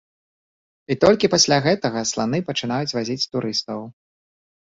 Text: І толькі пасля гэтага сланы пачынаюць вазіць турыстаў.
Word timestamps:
І 0.95 0.95
толькі 1.03 1.29
пасля 1.35 1.57
гэтага 1.65 1.99
сланы 2.13 2.39
пачынаюць 2.49 2.95
вазіць 2.97 3.19
турыстаў. 3.37 3.79